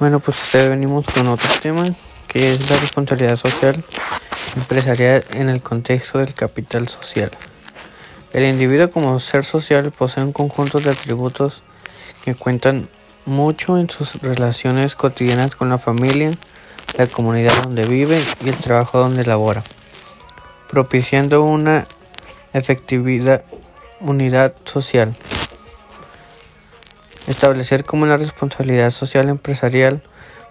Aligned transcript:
Bueno, 0.00 0.18
pues 0.18 0.38
venimos 0.54 1.04
con 1.04 1.28
otro 1.28 1.50
tema 1.60 1.84
que 2.26 2.52
es 2.52 2.70
la 2.70 2.78
responsabilidad 2.78 3.36
social 3.36 3.84
empresarial 4.56 5.22
en 5.34 5.50
el 5.50 5.60
contexto 5.60 6.16
del 6.16 6.32
capital 6.32 6.88
social. 6.88 7.30
El 8.32 8.44
individuo 8.44 8.90
como 8.90 9.18
ser 9.18 9.44
social 9.44 9.92
posee 9.92 10.24
un 10.24 10.32
conjunto 10.32 10.80
de 10.80 10.88
atributos 10.88 11.62
que 12.24 12.34
cuentan 12.34 12.88
mucho 13.26 13.76
en 13.76 13.90
sus 13.90 14.14
relaciones 14.22 14.94
cotidianas 14.94 15.54
con 15.54 15.68
la 15.68 15.76
familia, 15.76 16.30
la 16.96 17.06
comunidad 17.06 17.62
donde 17.62 17.84
vive 17.84 18.22
y 18.42 18.48
el 18.48 18.56
trabajo 18.56 19.00
donde 19.00 19.24
labora, 19.24 19.62
propiciando 20.70 21.44
una 21.44 21.86
efectividad 22.54 23.44
unidad 24.00 24.54
social. 24.64 25.14
Establecer 27.30 27.84
como 27.84 28.06
la 28.06 28.16
responsabilidad 28.16 28.90
social 28.90 29.28
empresarial 29.28 30.02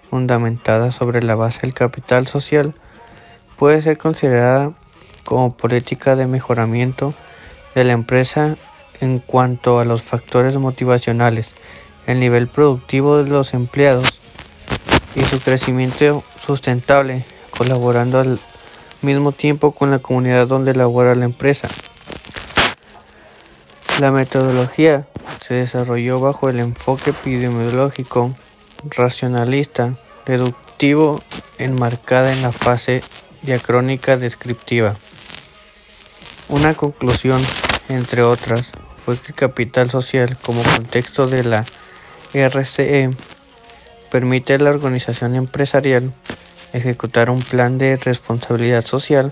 fundamentada 0.10 0.94
sobre 0.94 1.22
la 1.22 1.36
base 1.36 1.60
del 1.64 1.74
capital 1.74 2.26
social 2.26 2.74
puede 3.58 3.82
ser 3.82 3.98
considerada 3.98 4.72
como 5.26 5.58
política 5.58 6.16
de 6.16 6.26
mejoramiento 6.26 7.14
de 7.76 7.84
la 7.84 7.92
empresa 7.92 8.56
en 9.02 9.20
cuanto 9.20 9.80
a 9.80 9.84
los 9.84 10.04
factores 10.04 10.56
motivacionales, 10.56 11.50
el 12.08 12.22
nivel 12.22 12.48
productivo 12.48 13.18
de 13.18 13.30
los 13.30 13.54
empleados 13.54 14.18
y 15.16 15.26
su 15.26 15.38
crecimiento 15.42 16.24
sustentable, 16.48 17.26
colaborando 17.58 18.22
al 18.22 18.40
mismo 19.02 19.34
tiempo 19.34 19.74
con 19.74 19.92
la 19.92 20.00
comunidad 20.00 20.48
donde 20.48 20.74
labora 20.74 21.14
la 21.14 21.26
empresa. 21.26 21.68
La 24.00 24.12
metodología 24.12 25.09
se 25.42 25.56
desarrolló 25.56 26.20
bajo 26.20 26.50
el 26.50 26.60
enfoque 26.60 27.12
epidemiológico 27.12 28.34
racionalista, 28.84 29.96
deductivo, 30.26 31.22
enmarcada 31.58 32.34
en 32.34 32.42
la 32.42 32.52
fase 32.52 33.02
diacrónica 33.42 34.18
descriptiva. 34.18 34.96
Una 36.48 36.74
conclusión, 36.74 37.42
entre 37.90 38.24
otras, 38.24 38.72
fue 39.06 39.18
que 39.18 39.30
el 39.30 39.36
capital 39.36 39.90
social 39.90 40.38
como 40.38 40.64
contexto 40.64 41.26
de 41.26 41.44
la 41.44 41.66
RCE 42.34 43.10
permite 44.12 44.56
a 44.56 44.58
la 44.58 44.70
organización 44.70 45.36
empresarial 45.36 46.14
ejecutar 46.74 47.30
un 47.30 47.42
plan 47.42 47.78
de 47.78 47.96
responsabilidad 47.98 48.86
social 48.86 49.32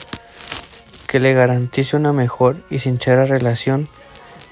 que 1.08 1.20
le 1.20 1.34
garantice 1.34 1.96
una 1.96 2.14
mejor 2.14 2.58
y 2.70 2.80
sincera 2.80 3.26
relación 3.26 3.88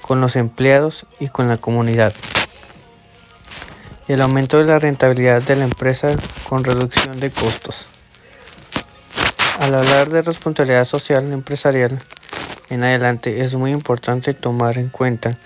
con 0.06 0.20
los 0.20 0.36
empleados 0.36 1.06
y 1.18 1.28
con 1.28 1.48
la 1.48 1.56
comunidad. 1.56 2.12
El 4.08 4.22
aumento 4.22 4.58
de 4.58 4.66
la 4.66 4.78
rentabilidad 4.78 5.42
de 5.42 5.56
la 5.56 5.64
empresa 5.64 6.14
con 6.48 6.62
reducción 6.62 7.18
de 7.18 7.30
costos. 7.30 7.86
Al 9.58 9.74
hablar 9.74 10.10
de 10.10 10.22
responsabilidad 10.22 10.84
social 10.84 11.32
empresarial 11.32 11.98
en 12.70 12.84
adelante 12.84 13.42
es 13.42 13.54
muy 13.54 13.70
importante 13.70 14.34
tomar 14.34 14.78
en 14.78 14.90
cuenta 14.90 15.38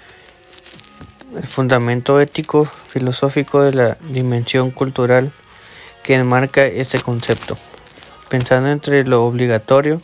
el 1.36 1.46
fundamento 1.46 2.20
ético 2.20 2.64
filosófico 2.64 3.62
de 3.62 3.72
la 3.72 3.98
dimensión 4.08 4.72
cultural 4.72 5.30
que 6.02 6.16
enmarca 6.16 6.66
este 6.66 7.00
concepto, 7.00 7.56
pensando 8.28 8.70
entre 8.70 9.04
lo 9.04 9.24
obligatorio 9.24 10.02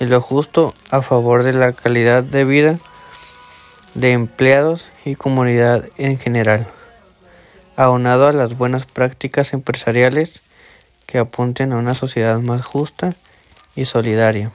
y 0.00 0.04
lo 0.04 0.20
justo 0.20 0.74
a 0.90 1.02
favor 1.02 1.42
de 1.42 1.54
la 1.54 1.72
calidad 1.72 2.22
de 2.22 2.44
vida 2.44 2.78
de 3.94 4.12
empleados 4.12 4.86
y 5.04 5.14
comunidad 5.14 5.84
en 5.98 6.18
general, 6.18 6.66
aunado 7.76 8.26
a 8.26 8.32
las 8.32 8.56
buenas 8.56 8.86
prácticas 8.86 9.52
empresariales 9.52 10.42
que 11.06 11.18
apunten 11.18 11.72
a 11.72 11.76
una 11.76 11.94
sociedad 11.94 12.38
más 12.38 12.64
justa 12.64 13.14
y 13.74 13.84
solidaria. 13.84 14.52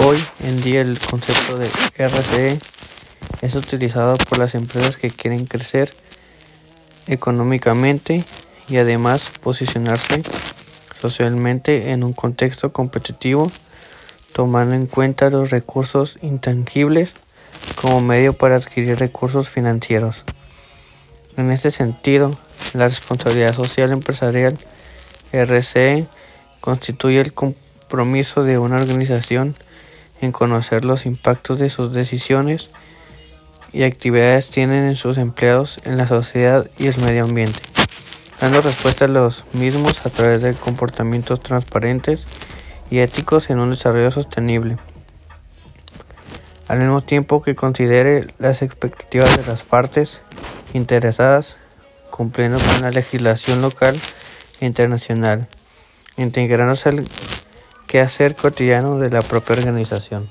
Hoy 0.00 0.22
en 0.44 0.60
día 0.60 0.80
el 0.80 0.98
concepto 0.98 1.58
de 1.58 1.68
RCE 1.98 2.58
es 3.42 3.54
utilizado 3.54 4.16
por 4.28 4.38
las 4.38 4.54
empresas 4.54 4.96
que 4.96 5.10
quieren 5.10 5.46
crecer 5.46 5.92
económicamente 7.08 8.24
y 8.68 8.76
además 8.76 9.30
posicionarse 9.40 10.22
socialmente 11.00 11.90
en 11.90 12.04
un 12.04 12.12
contexto 12.12 12.72
competitivo 12.72 13.50
tomando 14.32 14.74
en 14.74 14.86
cuenta 14.86 15.30
los 15.30 15.50
recursos 15.50 16.18
intangibles 16.22 17.12
como 17.80 18.00
medio 18.00 18.32
para 18.32 18.56
adquirir 18.56 18.98
recursos 18.98 19.48
financieros. 19.48 20.24
En 21.36 21.50
este 21.50 21.70
sentido, 21.70 22.30
la 22.74 22.88
responsabilidad 22.88 23.54
social 23.54 23.92
empresarial 23.92 24.58
RCE 25.32 26.06
constituye 26.60 27.20
el 27.20 27.32
compromiso 27.32 28.44
de 28.44 28.58
una 28.58 28.76
organización 28.76 29.54
en 30.20 30.32
conocer 30.32 30.84
los 30.84 31.06
impactos 31.06 31.58
de 31.58 31.70
sus 31.70 31.92
decisiones 31.92 32.68
y 33.72 33.82
actividades 33.82 34.50
tienen 34.50 34.84
en 34.86 34.96
sus 34.96 35.18
empleados, 35.18 35.78
en 35.84 35.96
la 35.96 36.06
sociedad 36.06 36.70
y 36.78 36.86
el 36.86 36.98
medio 36.98 37.24
ambiente, 37.24 37.60
dando 38.40 38.60
respuesta 38.60 39.06
a 39.06 39.08
los 39.08 39.44
mismos 39.54 40.04
a 40.06 40.10
través 40.10 40.42
de 40.42 40.54
comportamientos 40.54 41.40
transparentes 41.40 42.26
y 42.92 43.00
éticos 43.00 43.48
en 43.48 43.58
un 43.58 43.70
desarrollo 43.70 44.10
sostenible, 44.10 44.76
al 46.68 46.78
mismo 46.78 47.00
tiempo 47.00 47.40
que 47.40 47.54
considere 47.54 48.26
las 48.38 48.60
expectativas 48.60 49.34
de 49.34 49.50
las 49.50 49.62
partes 49.62 50.20
interesadas, 50.74 51.56
cumpliendo 52.10 52.58
con 52.58 52.82
la 52.82 52.90
legislación 52.90 53.62
local 53.62 53.96
e 54.60 54.66
internacional, 54.66 55.48
integrándose 56.18 56.90
al 56.90 57.08
quehacer 57.86 58.36
cotidiano 58.36 58.98
de 58.98 59.08
la 59.08 59.22
propia 59.22 59.56
organización. 59.56 60.28